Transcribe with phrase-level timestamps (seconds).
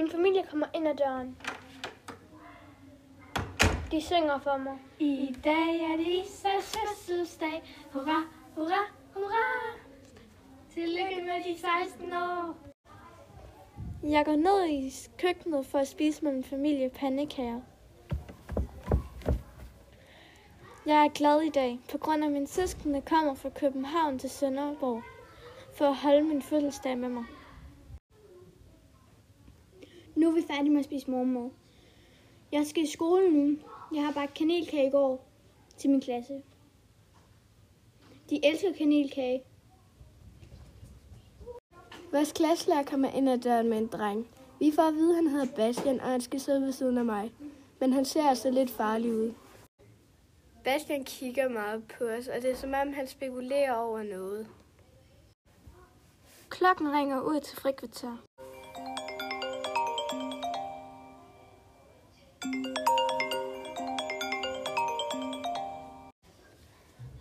[0.00, 1.36] Min familie kommer ind ad døren.
[3.90, 4.78] De synger for mig.
[4.98, 7.62] I dag er det Isas fødselsdag.
[7.92, 8.24] Hurra,
[8.54, 8.82] hurra,
[9.14, 9.76] hurra.
[10.74, 12.56] Tillykke med de 16 år.
[14.02, 17.60] Jeg går ned i køkkenet for at spise med min familie pandekager.
[20.86, 25.02] Jeg er glad i dag, på grund af min søskende kommer fra København til Sønderborg
[25.76, 27.24] for at holde min fødselsdag med mig.
[30.20, 31.50] Nu er vi færdige med at spise morgenmad.
[32.52, 33.58] Jeg skal i skole nu.
[33.94, 35.26] Jeg har bagt kanelkage i går
[35.78, 36.42] til min klasse.
[38.30, 39.42] De elsker kanelkage.
[42.12, 44.28] Vores klasselærer kommer ind ad døren med en dreng.
[44.58, 47.04] Vi får at vide, at han hedder Bastian, og han skal sidde ved siden af
[47.04, 47.32] mig.
[47.80, 49.32] Men han ser altså lidt farlig ud.
[50.64, 54.46] Bastian kigger meget på os, og det er som om, han spekulerer over noget.
[56.48, 58.29] Klokken ringer ud til frikvarter.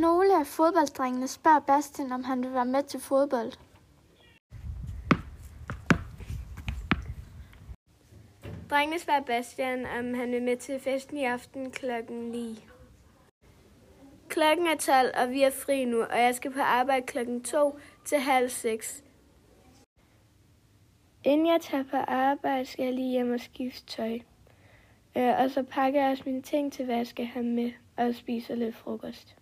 [0.00, 3.52] Nogle af fodbolddrengene spørger Bastian, om han vil være med til fodbold.
[8.70, 12.64] Drengene spørger Bastian, om han vil med til festen i aften klokken 9.
[14.28, 17.78] Klokken er 12, og vi er fri nu, og jeg skal på arbejde klokken 2
[18.04, 19.04] til halv 6.
[21.24, 24.18] Inden jeg tager på arbejde, skal jeg lige hjem og skifte tøj.
[25.16, 28.14] Øh, og så pakker jeg også mine ting til, hvad jeg skal have med, og
[28.14, 29.39] spiser lidt frokost.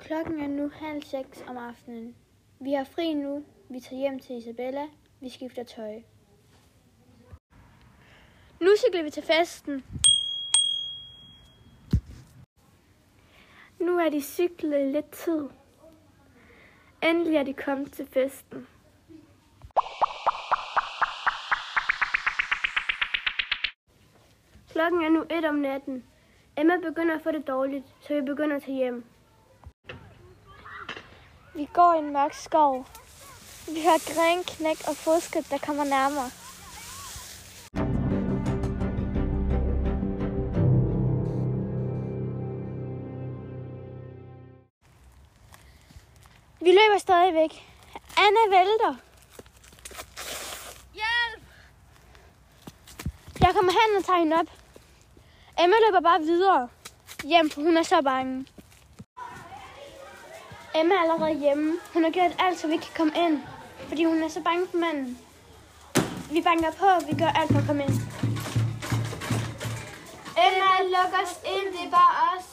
[0.00, 2.16] Klokken er nu halv seks om aftenen.
[2.60, 3.44] Vi har fri nu.
[3.68, 4.86] Vi tager hjem til Isabella.
[5.20, 6.02] Vi skifter tøj.
[8.60, 9.84] Nu cykler vi til festen.
[13.78, 15.48] Nu er de cyklet lidt tid.
[17.02, 18.66] Endelig er de kommet til festen.
[24.70, 26.04] Klokken er nu et om natten.
[26.56, 29.04] Emma begynder at få det dårligt, så vi begynder at tage hjem.
[31.54, 32.86] Vi går i en mørk skov.
[33.66, 36.30] Vi hører gren, knæk og fodskridt, der kommer nærmere.
[46.60, 47.52] Vi løber stadigvæk.
[48.16, 48.94] Anna vælter.
[50.94, 51.44] Hjælp!
[53.40, 54.50] Jeg kommer hen og tager hende op.
[55.62, 56.68] Emma løber bare videre
[57.24, 58.46] hjem, for hun er så bange.
[60.74, 61.72] Emma er allerede hjemme.
[61.92, 63.40] Hun har gjort alt, så vi kan komme ind,
[63.88, 65.18] fordi hun er så bange for manden.
[66.32, 67.96] Vi banker på, og vi gør alt for at komme ind.
[70.46, 72.46] Emma, luk os ind, det er bare os.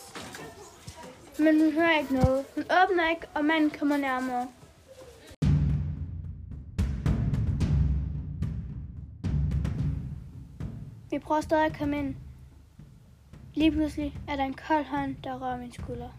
[1.39, 2.45] Men hun hører ikke noget.
[2.55, 4.47] Hun åbner ikke, og manden kommer nærmere.
[11.11, 12.15] Vi prøver stadig at komme ind.
[13.53, 16.09] Lige pludselig er der en kold hånd, der rører min skulder.